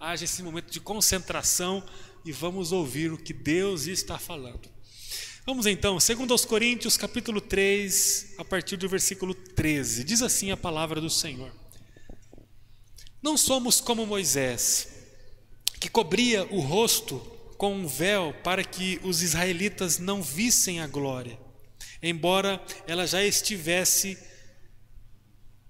[0.00, 1.84] haja esse momento de concentração
[2.24, 4.66] e vamos ouvir o que Deus está falando.
[5.44, 10.04] Vamos então, segundo aos Coríntios, capítulo 3, a partir do versículo 13.
[10.04, 11.52] Diz assim a palavra do Senhor:
[13.22, 14.88] Não somos como Moisés,
[15.78, 17.18] que cobria o rosto
[17.58, 21.38] com um véu para que os israelitas não vissem a glória,
[22.02, 24.16] embora ela já estivesse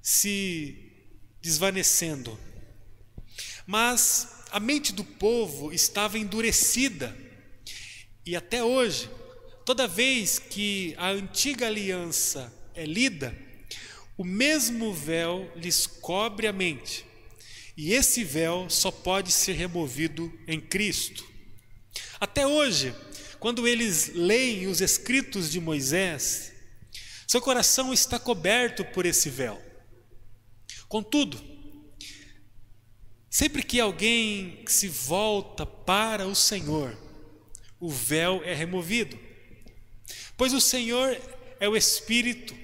[0.01, 0.93] se
[1.43, 2.39] desvanecendo.
[3.71, 7.17] Mas a mente do povo estava endurecida,
[8.27, 9.09] e até hoje,
[9.65, 13.33] toda vez que a antiga aliança é lida,
[14.19, 17.07] o mesmo véu lhes cobre a mente,
[17.77, 21.25] e esse véu só pode ser removido em Cristo.
[22.19, 22.93] Até hoje,
[23.39, 26.53] quando eles leem os escritos de Moisés,
[27.25, 29.63] seu coração está coberto por esse véu.
[30.89, 31.50] Contudo,
[33.31, 36.99] sempre que alguém se volta para o Senhor,
[37.79, 39.17] o véu é removido,
[40.37, 41.17] pois o Senhor
[41.61, 42.55] é o Espírito,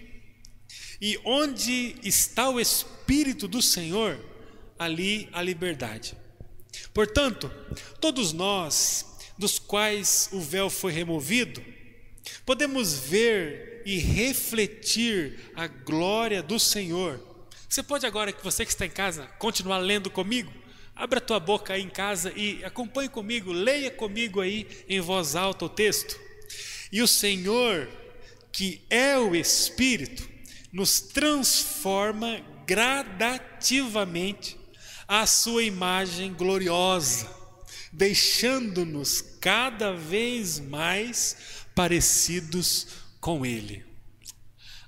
[1.01, 4.19] e onde está o Espírito do Senhor,
[4.79, 6.17] ali a liberdade.
[6.93, 7.51] Portanto,
[8.01, 9.07] todos nós,
[9.39, 11.63] dos quais o véu foi removido,
[12.45, 17.37] podemos ver e refletir a glória do Senhor
[17.69, 20.53] você pode agora, que você que está em casa, continuar lendo comigo?
[20.97, 25.67] Abra tua boca aí em casa e acompanhe comigo, leia comigo aí em voz alta
[25.67, 26.19] o texto.
[26.91, 27.87] E o Senhor,
[28.51, 30.27] que é o Espírito,
[30.73, 34.57] nos transforma gradativamente
[35.07, 37.31] à sua imagem gloriosa,
[37.93, 41.37] deixando-nos cada vez mais
[41.75, 42.87] parecidos
[43.21, 43.85] com Ele.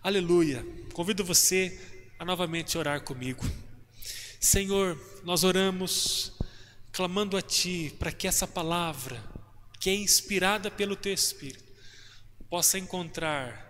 [0.03, 0.65] Aleluia.
[0.95, 1.79] Convido você
[2.19, 3.45] a novamente orar comigo.
[4.41, 6.33] Senhor, nós oramos
[6.93, 9.23] clamando a Ti para que essa palavra,
[9.81, 11.65] que é inspirada pelo Teu Espírito,
[12.49, 13.67] possa encontrar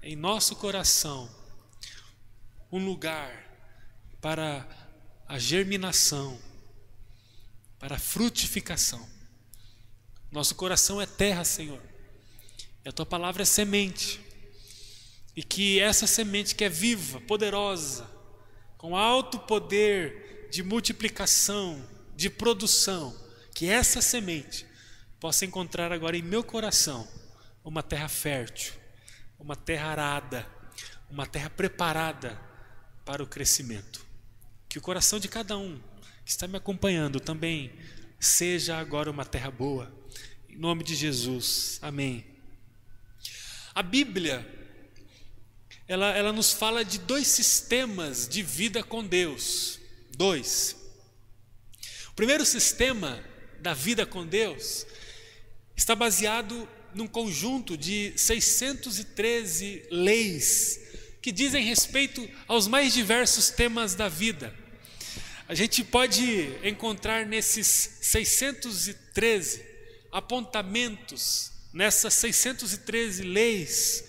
[0.00, 1.28] em nosso coração
[2.70, 3.30] um lugar
[4.20, 4.66] para
[5.26, 6.40] a germinação,
[7.78, 9.06] para a frutificação.
[10.30, 11.82] Nosso coração é terra, Senhor,
[12.84, 14.20] e a Tua palavra é semente.
[15.34, 18.08] E que essa semente que é viva, poderosa,
[18.82, 23.16] com alto poder de multiplicação, de produção,
[23.54, 24.66] que essa semente
[25.20, 27.06] possa encontrar agora em meu coração
[27.64, 28.74] uma terra fértil,
[29.38, 30.44] uma terra arada,
[31.08, 32.36] uma terra preparada
[33.04, 34.04] para o crescimento.
[34.68, 35.80] Que o coração de cada um
[36.24, 37.72] que está me acompanhando também
[38.18, 39.94] seja agora uma terra boa.
[40.48, 41.78] Em nome de Jesus.
[41.80, 42.26] Amém.
[43.72, 44.44] A Bíblia
[45.88, 49.78] ela, ela nos fala de dois sistemas de vida com Deus.
[50.16, 50.76] Dois.
[52.08, 53.22] O primeiro sistema
[53.60, 54.86] da vida com Deus
[55.76, 60.80] está baseado num conjunto de 613 leis
[61.22, 64.52] que dizem respeito aos mais diversos temas da vida.
[65.48, 69.64] A gente pode encontrar nesses 613
[70.10, 74.04] apontamentos, nessas 613 leis,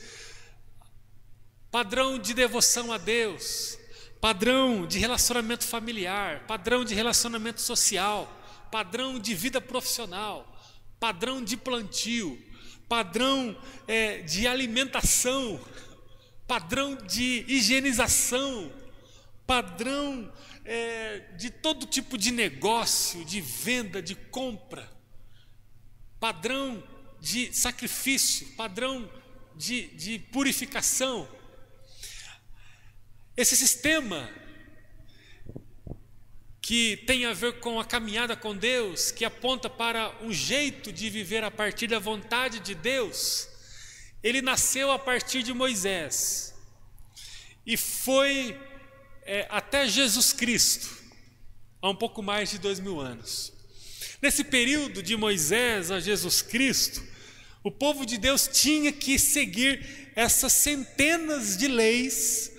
[1.73, 3.79] padrão de devoção a Deus,
[4.21, 8.31] padrão de relacionamento familiar, padrão de relacionamento social,
[8.71, 10.55] padrão de vida profissional,
[10.99, 12.39] padrão de plantio,
[12.87, 15.59] padrão é, de alimentação,
[16.45, 18.71] padrão de higienização,
[19.47, 20.31] padrão
[20.63, 24.87] é, de todo tipo de negócio, de venda, de compra,
[26.19, 26.83] padrão
[27.19, 29.09] de sacrifício, padrão
[29.55, 31.27] de, de purificação.
[33.35, 34.29] Esse sistema
[36.61, 41.09] que tem a ver com a caminhada com Deus, que aponta para um jeito de
[41.09, 43.49] viver a partir da vontade de Deus,
[44.21, 46.53] ele nasceu a partir de Moisés
[47.65, 48.55] e foi
[49.23, 50.89] é, até Jesus Cristo,
[51.81, 53.51] há um pouco mais de dois mil anos.
[54.21, 57.03] Nesse período de Moisés a Jesus Cristo,
[57.63, 62.52] o povo de Deus tinha que seguir essas centenas de leis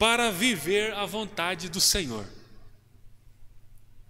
[0.00, 2.26] para viver a vontade do Senhor.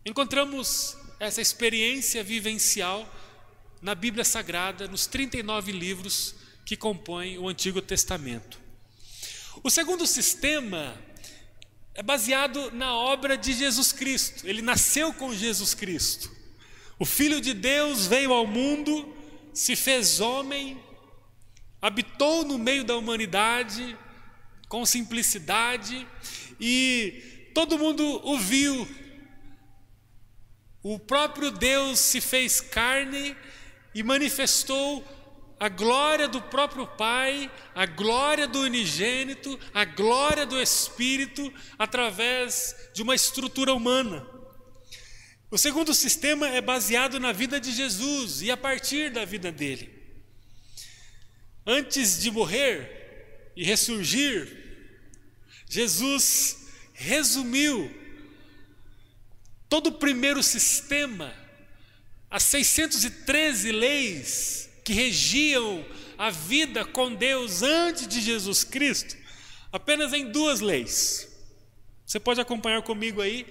[0.07, 3.13] Encontramos essa experiência vivencial
[3.83, 8.61] na Bíblia Sagrada, nos 39 livros que compõem o Antigo Testamento.
[9.65, 10.97] O segundo sistema
[11.93, 14.47] é baseado na obra de Jesus Cristo.
[14.47, 16.31] Ele nasceu com Jesus Cristo.
[17.01, 19.13] O Filho de Deus veio ao mundo,
[19.53, 20.81] se fez homem,
[21.83, 23.99] habitou no meio da humanidade,
[24.71, 26.07] com simplicidade,
[26.61, 28.89] e todo mundo o viu.
[30.81, 33.37] O próprio Deus se fez carne
[33.93, 35.05] e manifestou
[35.59, 43.03] a glória do próprio Pai, a glória do unigênito, a glória do Espírito, através de
[43.03, 44.25] uma estrutura humana.
[45.51, 49.93] O segundo sistema é baseado na vida de Jesus e a partir da vida dele.
[51.67, 53.00] Antes de morrer
[53.61, 54.49] e ressurgir,
[55.69, 57.95] Jesus resumiu
[59.69, 61.31] todo o primeiro sistema,
[62.31, 65.85] as 613 leis que regiam
[66.17, 69.15] a vida com Deus antes de Jesus Cristo,
[69.71, 71.29] apenas em duas leis.
[72.07, 73.47] Você pode acompanhar comigo aí,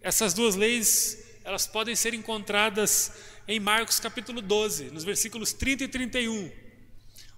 [0.00, 3.12] essas duas leis, elas podem ser encontradas
[3.46, 6.50] em Marcos capítulo 12, nos versículos 30 e 31.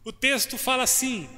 [0.04, 1.28] O texto fala assim: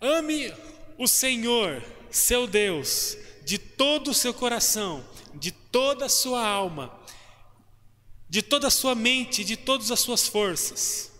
[0.00, 0.52] Ame
[0.96, 5.04] o Senhor, seu Deus, de todo o seu coração,
[5.34, 6.98] de toda a sua alma
[8.28, 11.10] de toda a sua mente, de todas as suas forças.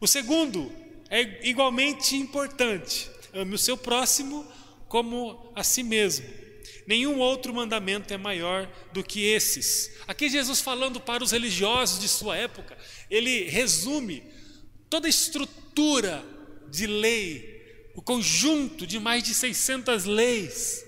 [0.00, 0.72] O segundo
[1.10, 4.46] é igualmente importante: ame o seu próximo
[4.88, 6.26] como a si mesmo.
[6.86, 9.90] Nenhum outro mandamento é maior do que esses.
[10.06, 12.76] Aqui, Jesus falando para os religiosos de sua época,
[13.10, 14.22] ele resume
[14.88, 16.24] toda a estrutura
[16.70, 17.53] de lei,
[17.94, 20.84] o conjunto de mais de 600 leis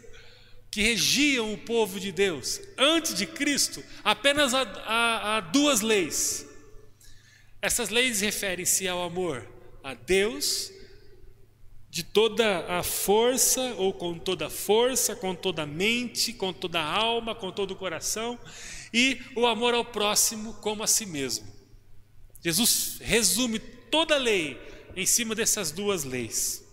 [0.71, 6.47] que regiam o povo de Deus antes de Cristo, apenas há, duas leis.
[7.63, 9.47] Essas leis referem-se ao amor
[9.83, 10.71] a Deus
[11.89, 16.79] de toda a força, ou com toda a força, com toda a mente, com toda
[16.79, 18.39] a alma, com todo o coração,
[18.93, 21.47] e o amor ao próximo como a si mesmo.
[22.45, 24.61] Jesus resume toda a lei
[24.95, 26.66] em cima dessas duas leis.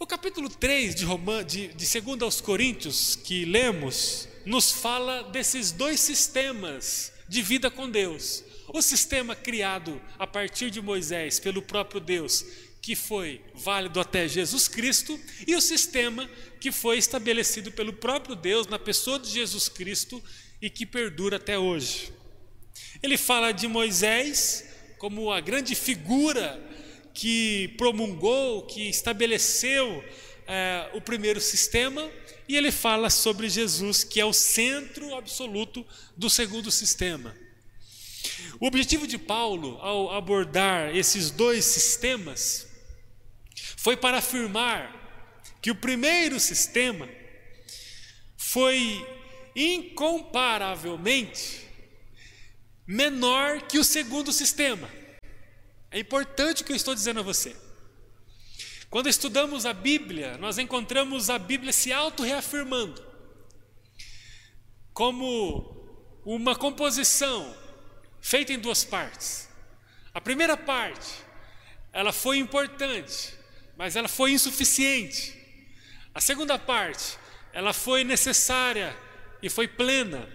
[0.00, 5.72] O capítulo 3 de, Roman, de, de 2 aos Coríntios, que lemos, nos fala desses
[5.72, 8.44] dois sistemas de vida com Deus.
[8.68, 12.44] O sistema criado a partir de Moisés pelo próprio Deus,
[12.80, 16.30] que foi válido até Jesus Cristo, e o sistema
[16.60, 20.22] que foi estabelecido pelo próprio Deus na pessoa de Jesus Cristo
[20.62, 22.12] e que perdura até hoje.
[23.02, 24.64] Ele fala de Moisés
[24.96, 26.67] como a grande figura
[27.18, 30.02] que promulgou, que estabeleceu
[30.46, 32.08] é, o primeiro sistema,
[32.48, 35.84] e ele fala sobre Jesus, que é o centro absoluto
[36.16, 37.36] do segundo sistema.
[38.60, 42.68] O objetivo de Paulo, ao abordar esses dois sistemas,
[43.76, 44.94] foi para afirmar
[45.60, 47.08] que o primeiro sistema
[48.36, 49.04] foi
[49.56, 51.66] incomparavelmente
[52.86, 54.88] menor que o segundo sistema.
[55.90, 57.56] É importante o que eu estou dizendo a você.
[58.90, 63.06] Quando estudamos a Bíblia, nós encontramos a Bíblia se auto-reafirmando
[64.92, 65.78] como
[66.24, 67.54] uma composição
[68.20, 69.48] feita em duas partes.
[70.12, 71.08] A primeira parte,
[71.92, 73.34] ela foi importante,
[73.76, 75.34] mas ela foi insuficiente.
[76.14, 77.18] A segunda parte,
[77.52, 78.96] ela foi necessária
[79.42, 80.28] e foi plena.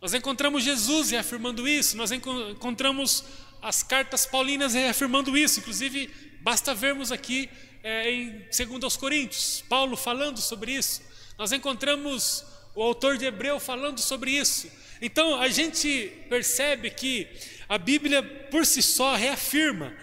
[0.00, 3.24] Nós encontramos Jesus reafirmando isso, nós encontramos
[3.62, 6.10] as cartas paulinas reafirmando isso, inclusive
[6.40, 7.48] basta vermos aqui
[7.84, 11.00] é, em 2 aos Coríntios, Paulo falando sobre isso.
[11.38, 12.44] Nós encontramos
[12.74, 14.68] o autor de Hebreu falando sobre isso.
[15.00, 17.28] Então a gente percebe que
[17.68, 19.94] a Bíblia por si só reafirma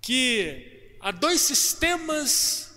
[0.00, 2.74] que há dois sistemas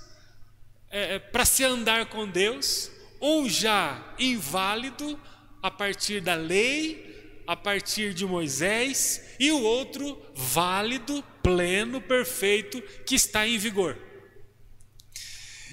[0.90, 5.20] é, é para se andar com Deus, um já inválido
[5.62, 7.15] a partir da lei,
[7.48, 13.98] a partir de Moisés, e o outro válido, pleno, perfeito, que está em vigor.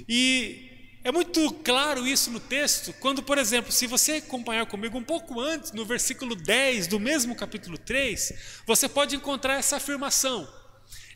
[0.09, 0.73] E
[1.05, 5.41] é muito claro isso no texto, quando, por exemplo, se você acompanhar comigo um pouco
[5.41, 8.33] antes, no versículo 10 do mesmo capítulo 3,
[8.67, 10.49] você pode encontrar essa afirmação,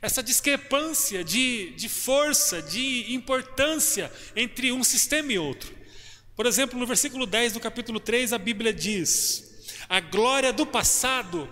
[0.02, 5.72] essa discrepância de, de força, de importância entre um sistema e outro.
[6.34, 9.55] Por exemplo, no versículo 10 do capítulo 3, a Bíblia diz:
[9.88, 11.48] a glória do passado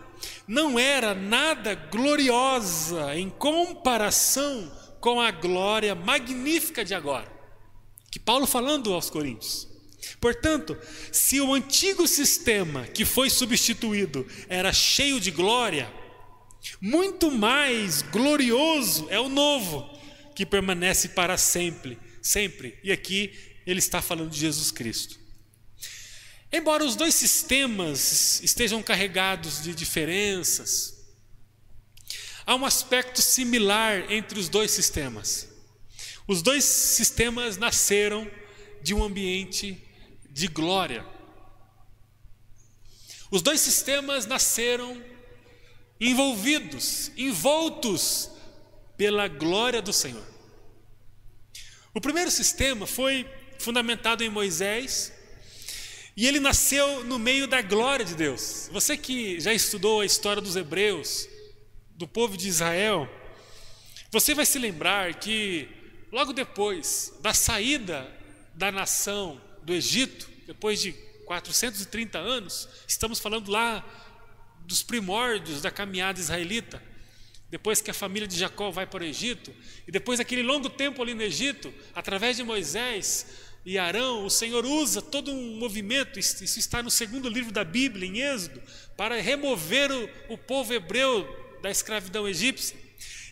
[0.46, 7.30] não era nada gloriosa em comparação com a glória magnífica de agora.
[8.10, 9.68] Que Paulo falando aos Coríntios.
[10.20, 10.76] Portanto,
[11.12, 15.92] se o antigo sistema que foi substituído era cheio de glória,
[16.80, 19.98] muito mais glorioso é o novo,
[20.34, 22.78] que permanece para sempre, sempre.
[22.82, 23.32] E aqui
[23.66, 25.23] ele está falando de Jesus Cristo.
[26.56, 31.04] Embora os dois sistemas estejam carregados de diferenças,
[32.46, 35.48] há um aspecto similar entre os dois sistemas.
[36.28, 38.30] Os dois sistemas nasceram
[38.80, 39.82] de um ambiente
[40.30, 41.04] de glória.
[43.32, 45.02] Os dois sistemas nasceram
[46.00, 48.30] envolvidos, envoltos
[48.96, 50.24] pela glória do Senhor.
[51.92, 55.13] O primeiro sistema foi fundamentado em Moisés
[56.16, 58.68] e ele nasceu no meio da glória de Deus.
[58.72, 61.28] Você que já estudou a história dos hebreus,
[61.96, 63.08] do povo de Israel,
[64.10, 65.68] você vai se lembrar que
[66.12, 68.08] logo depois da saída
[68.54, 70.92] da nação do Egito, depois de
[71.24, 73.84] 430 anos, estamos falando lá
[74.60, 76.82] dos primórdios da caminhada israelita,
[77.50, 79.54] depois que a família de Jacó vai para o Egito,
[79.86, 83.26] e depois daquele longo tempo ali no Egito, através de Moisés
[83.64, 88.06] e Arão, o Senhor usa todo um movimento, isso está no segundo livro da Bíblia,
[88.08, 88.60] em Êxodo,
[88.96, 91.26] para remover o, o povo hebreu
[91.62, 92.76] da escravidão egípcia.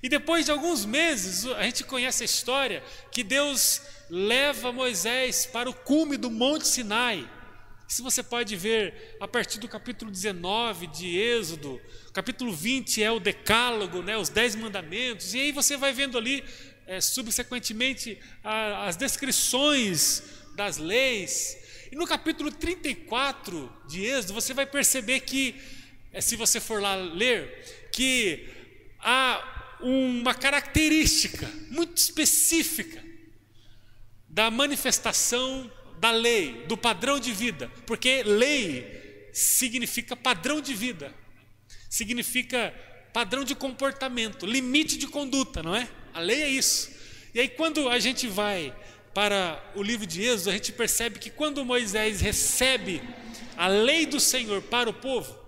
[0.03, 5.71] E depois de alguns meses, a gente conhece a história que Deus leva Moisés para
[5.71, 7.29] o cume do Monte Sinai.
[7.87, 11.79] Isso você pode ver a partir do capítulo 19 de Êxodo,
[12.13, 16.43] capítulo 20 é o Decálogo, né, os Dez Mandamentos, e aí você vai vendo ali,
[16.93, 20.23] é, subsequentemente, a, as descrições
[20.55, 21.57] das leis.
[21.91, 25.55] E no capítulo 34 de Êxodo, você vai perceber que,
[26.13, 28.47] é, se você for lá ler, que
[29.01, 33.03] há uma característica muito específica
[34.29, 41.15] da manifestação da lei, do padrão de vida, porque lei significa padrão de vida,
[41.89, 42.75] significa
[43.15, 45.89] padrão de comportamento, limite de conduta, não é?
[46.15, 46.91] A lei é isso.
[47.35, 48.75] E aí, quando a gente vai
[49.15, 53.03] para o livro de Êxodo, a gente percebe que quando Moisés recebe
[53.57, 55.39] a lei do Senhor para o povo,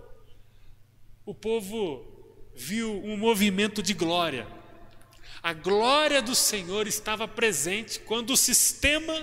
[1.25, 2.05] o povo
[2.55, 4.47] viu um movimento de glória.
[5.43, 9.15] A glória do Senhor estava presente quando o sistema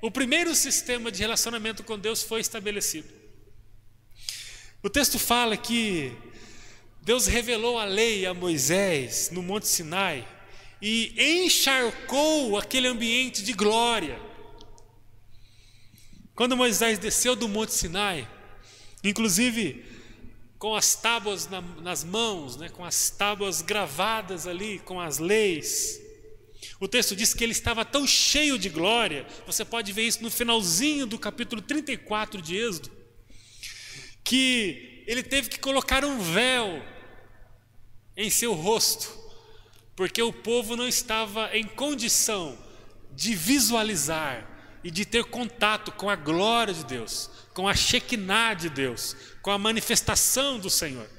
[0.00, 3.08] o primeiro sistema de relacionamento com Deus foi estabelecido.
[4.80, 6.16] O texto fala que
[7.02, 10.26] Deus revelou a lei a Moisés no Monte Sinai
[10.80, 11.12] e
[11.44, 14.20] encharcou aquele ambiente de glória.
[16.34, 18.28] Quando Moisés desceu do Monte Sinai,
[19.02, 19.84] inclusive
[20.58, 26.00] com as tábuas na, nas mãos, né, com as tábuas gravadas ali, com as leis,
[26.80, 30.30] o texto diz que ele estava tão cheio de glória, você pode ver isso no
[30.30, 32.90] finalzinho do capítulo 34 de Êxodo,
[34.22, 36.84] que ele teve que colocar um véu
[38.16, 39.27] em seu rosto,
[39.98, 42.56] porque o povo não estava em condição
[43.16, 44.48] de visualizar
[44.84, 49.50] e de ter contato com a glória de Deus, com a Shekinah de Deus, com
[49.50, 51.10] a manifestação do Senhor.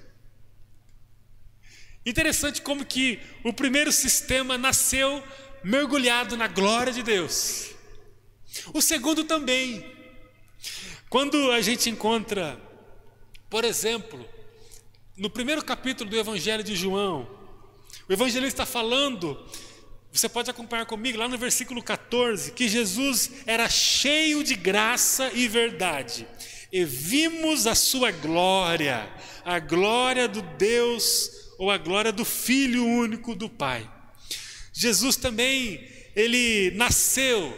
[2.06, 5.22] Interessante como que o primeiro sistema nasceu
[5.62, 7.72] mergulhado na glória de Deus.
[8.74, 9.86] O segundo também.
[11.10, 12.58] Quando a gente encontra,
[13.50, 14.26] por exemplo,
[15.18, 17.39] no primeiro capítulo do Evangelho de João,
[18.10, 19.40] o evangelista está falando,
[20.12, 25.48] você pode acompanhar comigo lá no versículo 14, que Jesus era cheio de graça e
[25.48, 26.28] verdade,
[26.72, 29.08] e vimos a sua glória,
[29.46, 33.88] a glória do Deus ou a glória do Filho único do Pai.
[34.74, 37.56] Jesus também, ele nasceu,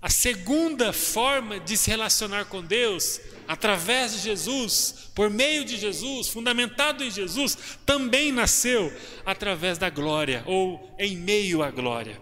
[0.00, 6.28] a segunda forma de se relacionar com Deus, através de Jesus, por meio de Jesus,
[6.28, 12.20] fundamentado em Jesus, também nasceu através da glória, ou em meio à glória.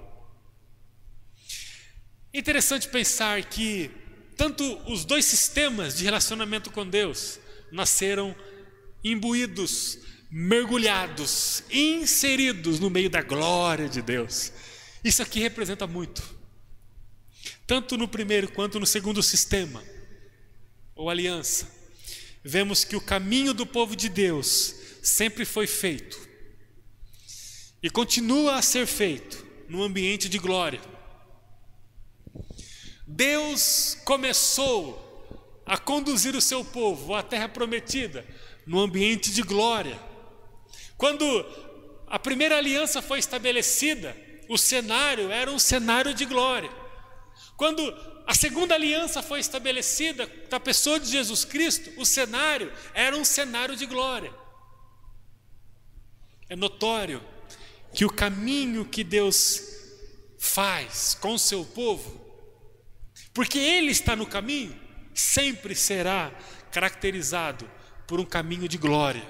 [2.33, 3.91] Interessante pensar que
[4.37, 7.41] tanto os dois sistemas de relacionamento com Deus
[7.73, 8.35] nasceram
[9.03, 9.99] imbuídos
[10.31, 14.53] mergulhados, inseridos no meio da glória de Deus.
[15.03, 16.23] Isso aqui representa muito.
[17.67, 19.83] Tanto no primeiro quanto no segundo sistema,
[20.97, 21.71] ou aliança,
[22.43, 26.19] vemos que o caminho do povo de Deus sempre foi feito
[27.83, 30.81] e continua a ser feito no ambiente de glória.
[33.07, 35.05] Deus começou
[35.65, 38.27] a conduzir o seu povo à terra prometida
[38.67, 40.01] no ambiente de glória.
[40.97, 41.25] Quando
[42.07, 44.17] a primeira aliança foi estabelecida,
[44.49, 46.71] o cenário era um cenário de glória.
[47.57, 47.83] Quando
[48.27, 53.77] a segunda aliança foi estabelecida da pessoa de Jesus Cristo, o cenário era um cenário
[53.77, 54.33] de glória.
[56.49, 57.23] É notório
[57.95, 59.63] que o caminho que Deus
[60.39, 62.21] faz com o seu povo,
[63.33, 64.79] porque Ele está no caminho,
[65.15, 66.31] sempre será
[66.71, 67.69] caracterizado
[68.07, 69.27] por um caminho de glória.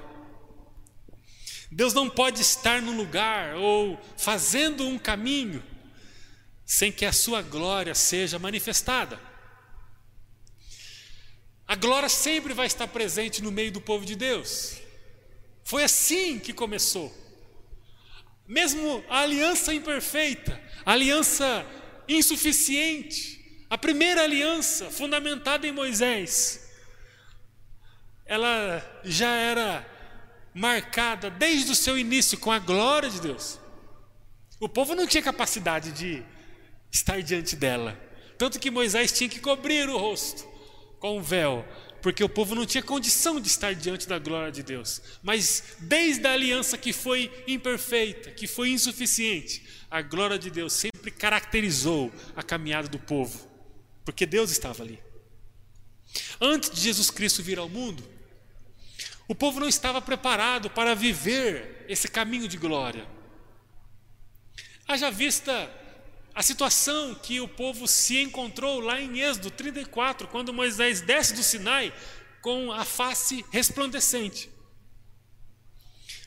[1.71, 5.63] Deus não pode estar num lugar ou fazendo um caminho
[6.67, 9.21] sem que a sua glória seja manifestada.
[11.67, 14.79] A glória sempre vai estar presente no meio do povo de Deus.
[15.63, 17.15] Foi assim que começou.
[18.47, 21.65] Mesmo a aliança imperfeita, a aliança
[22.09, 26.69] insuficiente, a primeira aliança fundamentada em Moisés,
[28.25, 29.87] ela já era
[30.55, 33.59] marcada desde o seu início com a glória de Deus.
[34.59, 36.25] O povo não tinha capacidade de
[36.97, 37.99] estar diante dela,
[38.37, 40.47] tanto que Moisés tinha que cobrir o rosto
[40.99, 41.65] com um véu,
[42.03, 45.01] porque o povo não tinha condição de estar diante da glória de Deus.
[45.23, 51.11] Mas desde a aliança que foi imperfeita, que foi insuficiente, a glória de Deus sempre
[51.11, 53.49] caracterizou a caminhada do povo,
[54.05, 54.99] porque Deus estava ali.
[56.41, 58.03] Antes de Jesus Cristo vir ao mundo,
[59.29, 63.07] o povo não estava preparado para viver esse caminho de glória.
[64.87, 65.69] Haja vista
[66.37, 71.43] a situação que o povo se encontrou lá em Êxodo 34, quando Moisés desce do
[71.43, 71.91] Sinai
[72.43, 74.51] com a face resplandecente.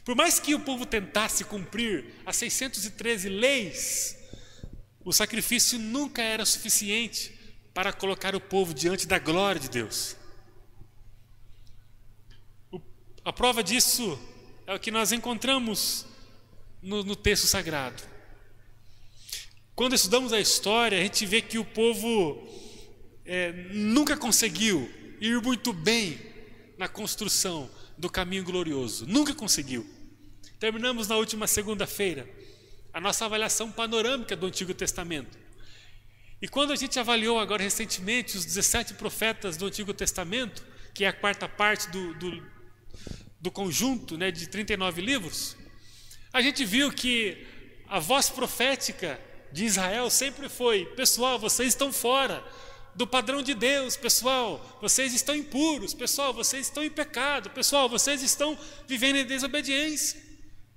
[0.03, 4.17] Por mais que o povo tentasse cumprir as 613 leis,
[5.05, 7.31] o sacrifício nunca era suficiente
[7.71, 10.15] para colocar o povo diante da glória de Deus.
[13.23, 14.19] A prova disso
[14.65, 16.07] é o que nós encontramos
[16.81, 18.08] no, no texto sagrado.
[19.79, 22.45] Quando estudamos a história, a gente vê que o povo
[23.25, 26.19] é, nunca conseguiu ir muito bem
[26.77, 29.07] na construção do caminho glorioso.
[29.07, 29.89] Nunca conseguiu.
[30.59, 32.29] Terminamos na última segunda-feira
[32.91, 35.37] a nossa avaliação panorâmica do Antigo Testamento.
[36.41, 40.61] E quando a gente avaliou agora recentemente os 17 profetas do Antigo Testamento,
[40.93, 42.43] que é a quarta parte do, do,
[43.39, 45.55] do conjunto né, de 39 livros,
[46.33, 47.47] a gente viu que
[47.87, 52.43] a voz profética de Israel sempre foi: pessoal, vocês estão fora
[52.95, 58.21] do padrão de Deus, pessoal, vocês estão impuros, pessoal, vocês estão em pecado, pessoal, vocês
[58.21, 60.21] estão vivendo em desobediência,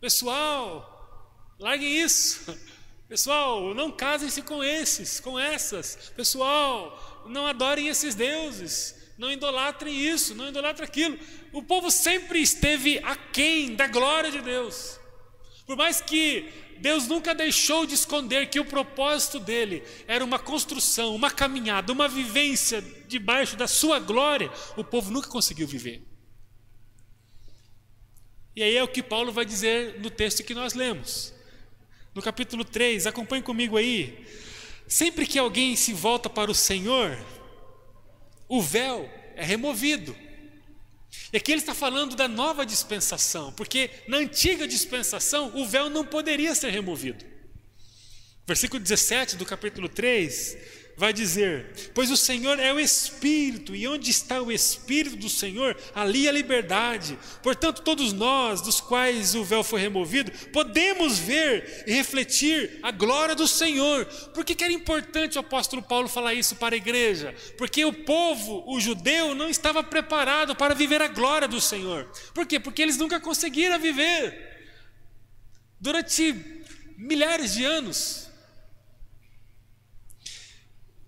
[0.01, 2.57] pessoal, larguem isso,
[3.09, 10.35] pessoal, não casem-se com esses, com essas, pessoal, não adorem esses deuses, não idolatrem isso,
[10.35, 11.19] não idolatrem aquilo.
[11.53, 14.99] O povo sempre esteve aquém da glória de Deus.
[15.67, 16.49] Por mais que
[16.83, 22.09] Deus nunca deixou de esconder que o propósito dele era uma construção, uma caminhada, uma
[22.09, 26.03] vivência debaixo da sua glória, o povo nunca conseguiu viver.
[28.57, 31.33] E aí é o que Paulo vai dizer no texto que nós lemos.
[32.13, 34.27] No capítulo 3, acompanhe comigo aí.
[34.89, 37.17] Sempre que alguém se volta para o Senhor,
[38.49, 40.17] o véu é removido.
[41.33, 46.05] E aqui ele está falando da nova dispensação, porque na antiga dispensação o véu não
[46.05, 47.25] poderia ser removido.
[48.47, 50.57] Versículo 17 do capítulo 3
[50.97, 55.77] vai dizer: Pois o Senhor é o Espírito, e onde está o Espírito do Senhor,
[55.95, 57.19] ali a liberdade.
[57.43, 63.35] Portanto, todos nós, dos quais o véu foi removido, podemos ver e refletir a glória
[63.35, 64.05] do Senhor.
[64.35, 67.35] Por que, que era importante o apóstolo Paulo falar isso para a igreja?
[67.57, 72.11] Porque o povo, o judeu, não estava preparado para viver a glória do Senhor.
[72.35, 72.61] Por quê?
[72.61, 74.51] Porque eles nunca conseguiram viver.
[75.81, 76.35] Durante
[76.97, 78.29] milhares de anos,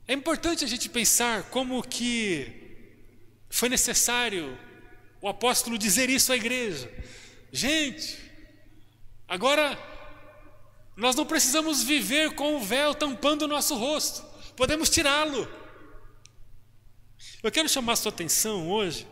[0.06, 2.64] é importante a gente pensar como que
[3.48, 4.58] foi necessário
[5.20, 6.92] o apóstolo dizer isso à igreja.
[7.50, 8.18] Gente,
[9.26, 9.78] agora
[10.96, 14.22] nós não precisamos viver com o véu tampando o nosso rosto,
[14.56, 15.48] podemos tirá-lo.
[17.42, 19.06] Eu quero chamar sua atenção hoje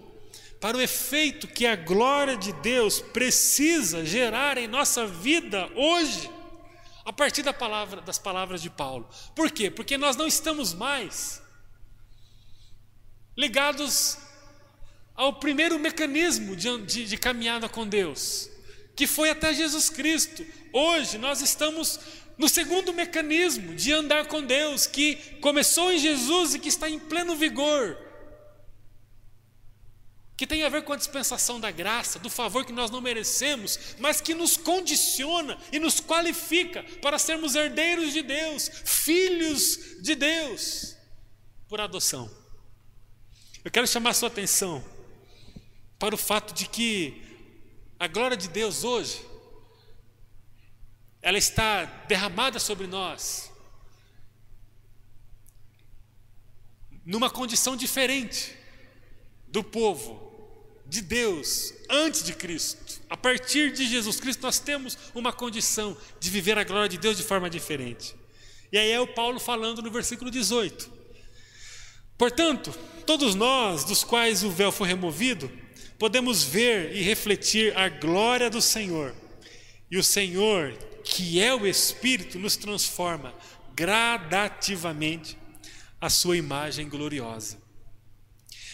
[0.61, 6.31] para o efeito que a glória de Deus precisa gerar em nossa vida hoje
[7.05, 9.09] a partir da palavra, das palavras de Paulo.
[9.35, 9.71] Por quê?
[9.71, 11.43] Porque nós não estamos mais
[13.37, 14.19] ligados
[15.15, 18.49] ao primeiro mecanismo de, de, de caminhada com Deus,
[18.95, 20.45] que foi até Jesus Cristo.
[20.73, 21.99] Hoje nós estamos
[22.39, 26.99] no segundo mecanismo de andar com Deus, que começou em Jesus e que está em
[26.99, 27.97] pleno vigor
[30.43, 33.95] que tem a ver com a dispensação da graça, do favor que nós não merecemos,
[34.01, 40.97] mas que nos condiciona e nos qualifica para sermos herdeiros de Deus, filhos de Deus,
[41.69, 42.29] por adoção.
[43.65, 44.85] Eu quero chamar a sua atenção
[45.97, 47.23] para o fato de que
[47.97, 49.25] a glória de Deus hoje,
[51.23, 53.49] ela está derramada sobre nós,
[57.07, 58.59] numa condição diferente
[59.47, 60.32] do povo
[60.87, 63.01] de Deus antes de Cristo.
[63.09, 67.17] A partir de Jesus Cristo, nós temos uma condição de viver a glória de Deus
[67.17, 68.15] de forma diferente.
[68.73, 70.91] E aí é o Paulo falando no versículo 18:
[72.17, 72.73] Portanto,
[73.07, 75.51] todos nós, dos quais o véu foi removido,
[75.99, 79.15] podemos ver e refletir a glória do Senhor.
[79.91, 80.73] E o Senhor,
[81.05, 83.35] que é o Espírito, nos transforma
[83.75, 85.37] gradativamente
[86.01, 87.62] a sua imagem gloriosa,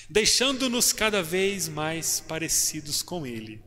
[0.09, 3.62] deixando-nos cada vez mais parecidos com Ele.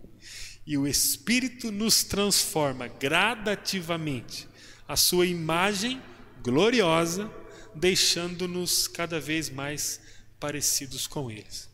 [0.65, 4.47] E o Espírito nos transforma gradativamente
[4.87, 6.01] a sua imagem
[6.43, 7.31] gloriosa,
[7.73, 10.01] deixando-nos cada vez mais
[10.39, 11.69] parecidos com eles,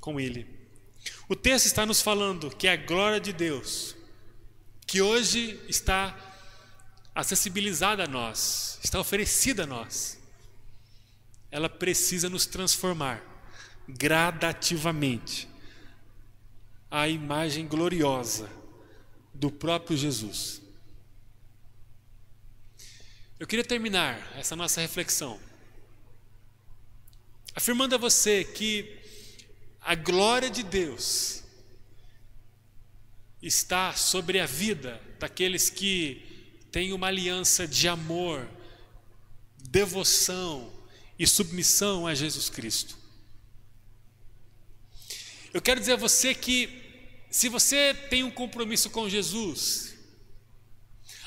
[0.00, 0.46] com ele.
[1.28, 3.96] O texto está nos falando que a glória de Deus,
[4.86, 6.14] que hoje está
[7.14, 10.18] acessibilizada a nós, está oferecida a nós,
[11.50, 13.33] ela precisa nos transformar
[13.88, 15.48] gradativamente
[16.90, 18.48] à imagem gloriosa
[19.32, 20.62] do próprio Jesus.
[23.38, 25.38] Eu queria terminar essa nossa reflexão
[27.54, 28.98] afirmando a você que
[29.80, 31.44] a glória de Deus
[33.40, 38.48] está sobre a vida daqueles que têm uma aliança de amor,
[39.68, 40.72] devoção
[41.18, 43.03] e submissão a Jesus Cristo.
[45.54, 46.68] Eu quero dizer a você que,
[47.30, 49.94] se você tem um compromisso com Jesus,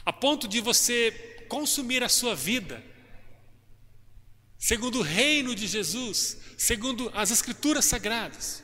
[0.05, 2.83] a ponto de você consumir a sua vida,
[4.59, 8.61] segundo o reino de Jesus, segundo as Escrituras Sagradas,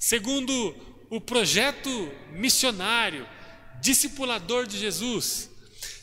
[0.00, 0.74] segundo
[1.08, 3.24] o projeto missionário,
[3.80, 5.48] discipulador de Jesus,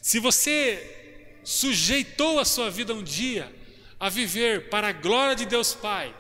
[0.02, 3.54] se você sujeitou a sua vida um dia
[4.00, 6.16] a viver para a glória de Deus Pai,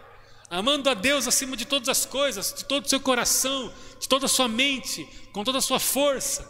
[0.49, 4.25] amando a Deus acima de todas as coisas, de todo o seu coração, de toda
[4.25, 6.49] a sua mente, com toda a sua força,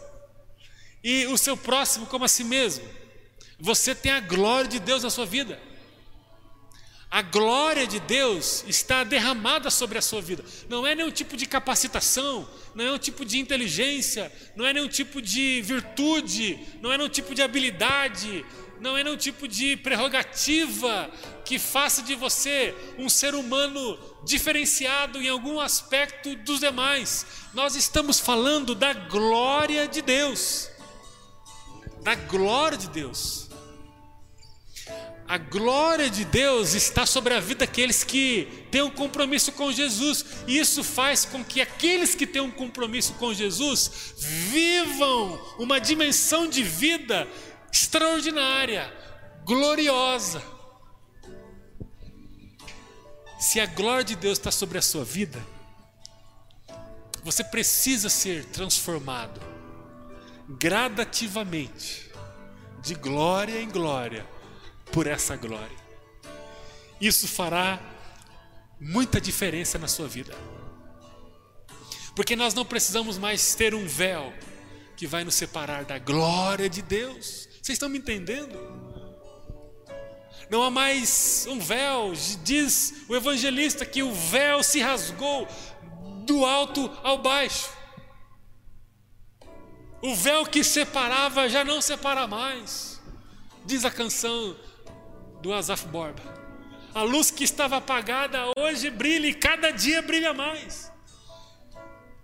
[1.02, 2.84] e o seu próximo como a si mesmo,
[3.58, 5.60] você tem a glória de Deus na sua vida.
[7.08, 10.44] A glória de Deus está derramada sobre a sua vida.
[10.68, 14.88] Não é nenhum tipo de capacitação, não é nenhum tipo de inteligência, não é nenhum
[14.88, 18.44] tipo de virtude, não é nenhum tipo de habilidade,
[18.80, 21.10] não é nenhum tipo de prerrogativa
[21.44, 27.26] que faça de você um ser humano diferenciado em algum aspecto dos demais.
[27.54, 30.68] Nós estamos falando da glória de Deus.
[32.02, 33.46] Da glória de Deus.
[35.28, 40.24] A glória de Deus está sobre a vida daqueles que têm um compromisso com Jesus,
[40.46, 46.46] e isso faz com que aqueles que têm um compromisso com Jesus vivam uma dimensão
[46.46, 47.26] de vida
[47.76, 48.90] extraordinária,
[49.44, 50.42] gloriosa.
[53.38, 55.44] Se a glória de Deus está sobre a sua vida,
[57.22, 59.40] você precisa ser transformado
[60.48, 62.10] gradativamente,
[62.80, 64.26] de glória em glória
[64.90, 65.76] por essa glória.
[66.98, 67.78] Isso fará
[68.80, 70.34] muita diferença na sua vida.
[72.14, 74.32] Porque nós não precisamos mais ter um véu
[74.96, 77.45] que vai nos separar da glória de Deus.
[77.66, 78.56] Vocês estão me entendendo?
[80.48, 82.12] Não há mais um véu,
[82.44, 85.48] diz o evangelista que o véu se rasgou
[86.24, 87.68] do alto ao baixo.
[90.00, 93.02] O véu que separava já não separa mais.
[93.64, 94.56] Diz a canção
[95.42, 96.22] do Asaf Borba.
[96.94, 100.92] A luz que estava apagada hoje brilha e cada dia brilha mais.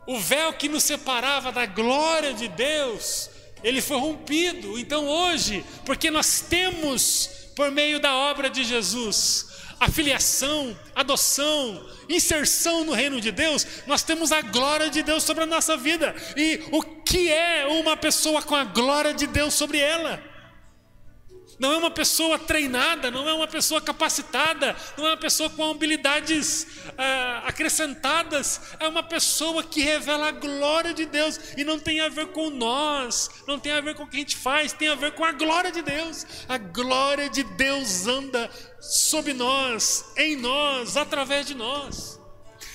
[0.06, 3.31] O véu que nos separava da glória de Deus,
[3.62, 4.78] ele foi rompido.
[4.78, 12.84] Então hoje, porque nós temos por meio da obra de Jesus a filiação, adoção, inserção
[12.84, 16.14] no reino de Deus, nós temos a glória de Deus sobre a nossa vida.
[16.36, 20.31] E o que é uma pessoa com a glória de Deus sobre ela?
[21.62, 25.70] Não é uma pessoa treinada, não é uma pessoa capacitada, não é uma pessoa com
[25.70, 26.66] habilidades
[26.98, 32.08] ah, acrescentadas, é uma pessoa que revela a glória de Deus e não tem a
[32.08, 34.96] ver com nós, não tem a ver com o que a gente faz, tem a
[34.96, 36.26] ver com a glória de Deus.
[36.48, 42.20] A glória de Deus anda sob nós, em nós, através de nós.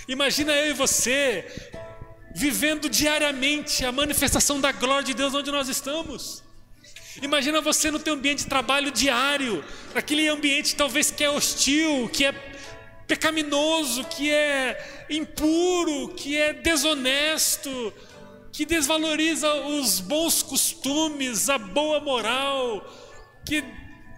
[0.08, 1.46] Imagina eu e você
[2.34, 6.47] vivendo diariamente a manifestação da glória de Deus onde nós estamos.
[7.22, 9.64] Imagina você no teu ambiente de trabalho diário,
[9.96, 12.32] aquele ambiente talvez que é hostil, que é
[13.08, 17.94] pecaminoso, que é impuro, que é desonesto,
[18.52, 22.86] que desvaloriza os bons costumes, a boa moral,
[23.46, 23.64] que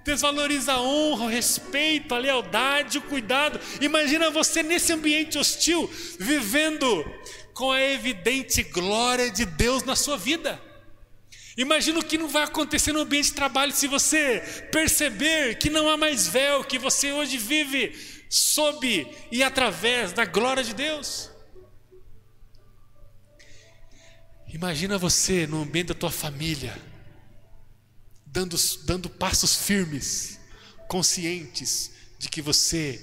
[0.03, 3.59] desvaloriza a honra, o respeito, a lealdade, o cuidado.
[3.79, 7.05] Imagina você nesse ambiente hostil, vivendo
[7.53, 10.68] com a evidente glória de Deus na sua vida.
[11.57, 14.39] Imagina o que não vai acontecer no ambiente de trabalho se você
[14.71, 17.95] perceber que não há mais véu, que você hoje vive
[18.29, 21.29] sob e através da glória de Deus.
[24.47, 26.79] Imagina você no ambiente da tua família,
[28.25, 30.39] dando, dando passos firmes,
[30.87, 32.99] conscientes de que você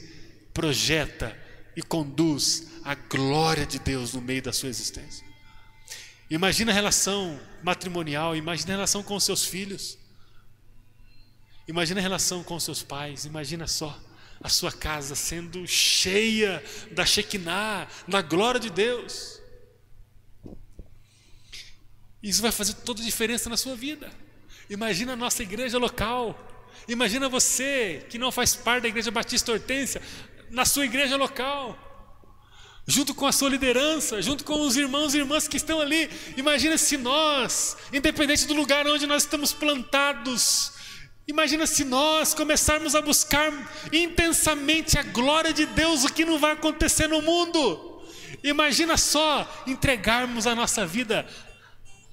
[0.53, 1.37] projeta
[1.77, 5.26] e conduz a glória de Deus no meio da sua existência.
[6.29, 9.97] Imagina a relação matrimonial, imagina a relação com seus filhos.
[11.69, 13.97] Imagina a relação com seus pais, imagina só
[14.41, 16.63] a sua casa sendo cheia
[16.93, 19.41] da Shekinah, da glória de Deus.
[22.23, 24.11] Isso vai fazer toda a diferença na sua vida.
[24.69, 26.37] Imagina a nossa igreja local.
[26.89, 30.03] Imagina você que não faz parte da igreja Batista Hortência,
[30.51, 31.79] na sua igreja local.
[32.87, 36.09] Junto com a sua liderança, junto com os irmãos e irmãs que estão ali.
[36.37, 40.73] Imagina se nós, independente do lugar onde nós estamos plantados,
[41.29, 43.53] Imagina se nós começarmos a buscar
[43.93, 48.01] intensamente a glória de Deus, o que não vai acontecer no mundo.
[48.45, 51.27] Imagina só entregarmos a nossa vida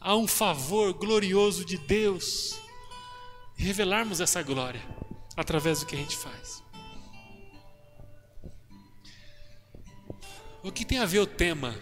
[0.01, 2.59] a um favor glorioso de Deus
[3.57, 4.81] e revelarmos essa glória
[5.37, 6.62] através do que a gente faz.
[10.63, 11.77] O que tem a ver o tema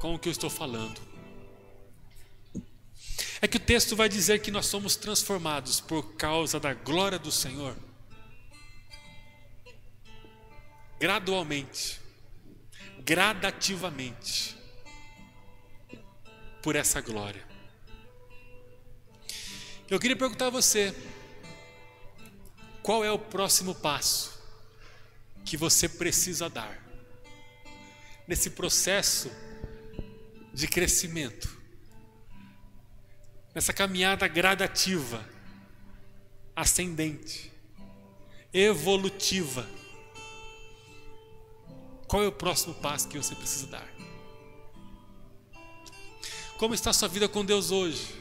[0.00, 0.98] com o que eu estou falando?
[3.42, 7.30] É que o texto vai dizer que nós somos transformados por causa da glória do
[7.30, 7.76] Senhor.
[10.98, 12.00] Gradualmente,
[13.00, 14.56] gradativamente,
[16.62, 17.46] por essa glória.
[19.90, 20.94] Eu queria perguntar a você:
[22.82, 24.40] qual é o próximo passo
[25.44, 26.89] que você precisa dar
[28.30, 29.30] nesse processo
[30.54, 31.60] de crescimento?
[33.54, 35.28] nessa caminhada gradativa,
[36.54, 37.52] ascendente,
[38.52, 39.68] evolutiva.
[42.06, 43.88] Qual é o próximo passo que você precisa dar?
[46.58, 48.14] Como está a sua vida com Deus hoje?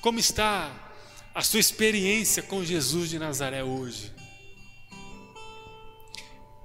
[0.00, 0.92] Como está
[1.34, 4.12] a sua experiência com Jesus de Nazaré hoje?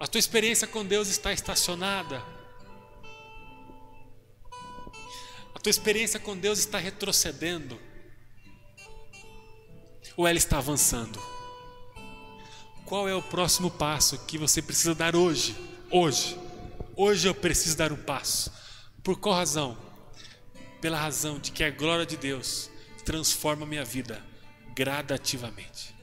[0.04, 2.22] A tua experiência com Deus está estacionada?
[5.64, 7.80] tua experiência com Deus está retrocedendo?
[10.18, 11.18] Ou ela está avançando?
[12.86, 15.56] Qual é o próximo passo que você precisa dar hoje?
[15.90, 16.38] Hoje.
[16.98, 18.52] Hoje eu preciso dar um passo.
[19.02, 19.78] Por qual razão?
[20.82, 22.70] Pela razão de que a glória de Deus
[23.06, 24.22] transforma minha vida
[24.76, 25.96] gradativamente.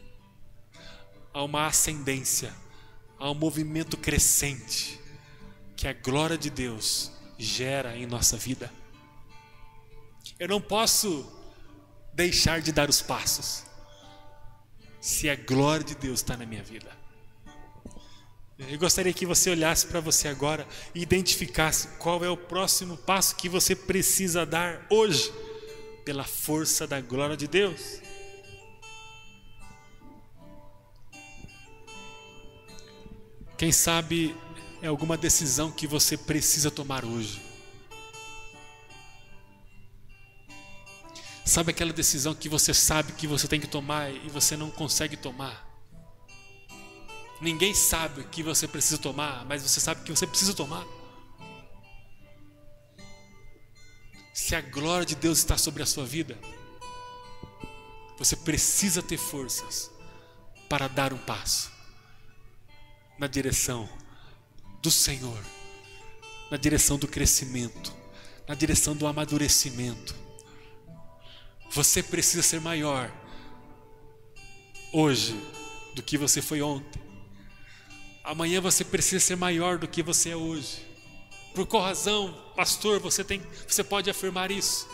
[1.35, 2.55] Há uma ascendência,
[3.21, 4.99] há um movimento crescente
[5.77, 8.73] que a glória de Deus gera em nossa vida.
[10.39, 11.31] Eu não posso
[12.15, 13.65] deixar de dar os passos
[15.01, 16.91] se a glória de Deus está na minha vida.
[18.59, 23.37] Eu gostaria que você olhasse para você agora e identificasse qual é o próximo passo
[23.37, 25.33] que você precisa dar hoje,
[26.05, 28.01] pela força da glória de Deus.
[33.61, 34.35] Quem sabe
[34.81, 37.43] é alguma decisão que você precisa tomar hoje.
[41.45, 45.15] Sabe aquela decisão que você sabe que você tem que tomar e você não consegue
[45.15, 45.69] tomar?
[47.39, 50.87] Ninguém sabe o que você precisa tomar, mas você sabe que você precisa tomar.
[54.33, 56.39] Se a glória de Deus está sobre a sua vida,
[58.17, 59.91] você precisa ter forças
[60.67, 61.80] para dar um passo
[63.21, 63.89] na direção
[64.83, 65.45] do Senhor,
[66.51, 67.95] na direção do crescimento,
[68.49, 70.21] na direção do amadurecimento
[71.71, 73.13] você precisa ser maior
[74.93, 75.41] hoje
[75.95, 77.01] do que você foi ontem.
[78.25, 80.85] Amanhã você precisa ser maior do que você é hoje.
[81.55, 84.89] Por qual razão, pastor, você tem, você pode afirmar isso?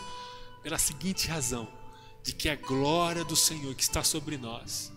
[0.61, 1.67] Pela seguinte razão,
[2.23, 4.91] de que a glória do Senhor que está sobre nós,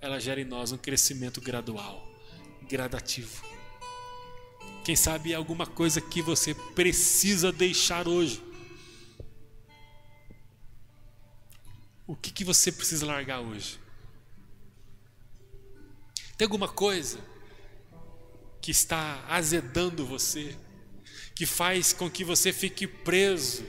[0.00, 2.09] ela gera em nós um crescimento gradual,
[2.70, 3.44] gradativo.
[4.84, 8.42] Quem sabe alguma coisa que você precisa deixar hoje
[12.10, 13.78] O que, que você precisa largar hoje?
[16.36, 17.20] Tem alguma coisa
[18.60, 20.56] que está azedando você,
[21.36, 23.64] que faz com que você fique preso,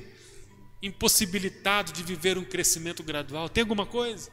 [0.82, 3.48] impossibilitado de viver um crescimento gradual?
[3.48, 4.32] Tem alguma coisa?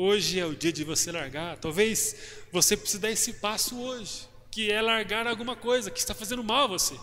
[0.00, 1.58] Hoje é o dia de você largar.
[1.58, 2.14] Talvez
[2.52, 6.62] você precise dar esse passo hoje, que é largar alguma coisa que está fazendo mal
[6.62, 6.94] a você.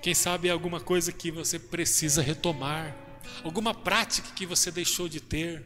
[0.00, 2.96] Quem sabe é alguma coisa que você precisa retomar
[3.44, 5.62] alguma prática que você deixou de ter,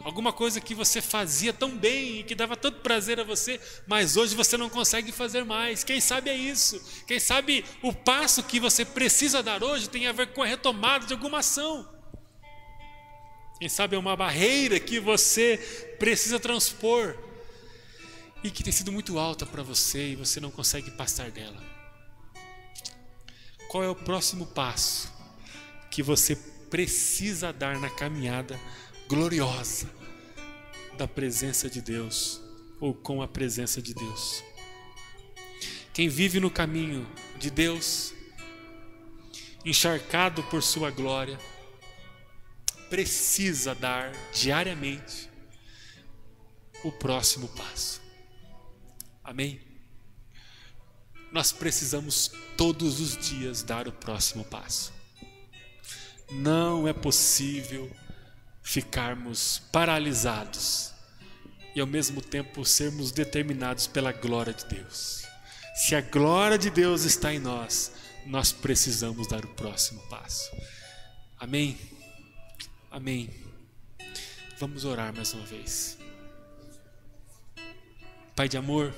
[0.00, 4.16] alguma coisa que você fazia tão bem e que dava tanto prazer a você, mas
[4.16, 5.84] hoje você não consegue fazer mais.
[5.84, 6.82] Quem sabe é isso?
[7.06, 11.04] Quem sabe o passo que você precisa dar hoje tem a ver com a retomada
[11.04, 11.93] de alguma ação.
[13.64, 15.56] Quem sabe é uma barreira que você
[15.98, 17.16] precisa transpor
[18.42, 21.64] e que tem sido muito alta para você e você não consegue passar dela.
[23.68, 25.10] Qual é o próximo passo
[25.90, 26.36] que você
[26.68, 28.60] precisa dar na caminhada
[29.08, 29.90] gloriosa
[30.98, 32.42] da presença de Deus
[32.78, 34.44] ou com a presença de Deus?
[35.94, 38.12] Quem vive no caminho de Deus,
[39.64, 41.40] encharcado por Sua glória,
[42.90, 45.30] precisa dar diariamente
[46.82, 48.00] o próximo passo.
[49.22, 49.60] Amém?
[51.32, 54.92] Nós precisamos todos os dias dar o próximo passo.
[56.30, 57.90] Não é possível
[58.62, 60.92] ficarmos paralisados
[61.74, 65.24] e ao mesmo tempo sermos determinados pela glória de Deus.
[65.74, 67.92] Se a glória de Deus está em nós,
[68.26, 70.50] nós precisamos dar o próximo passo.
[71.38, 71.76] Amém?
[72.94, 73.28] Amém.
[74.56, 75.98] Vamos orar mais uma vez.
[78.36, 78.94] Pai de amor,